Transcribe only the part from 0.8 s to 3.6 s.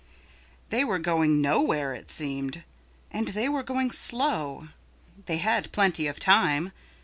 were going nowhere, it seemed. And they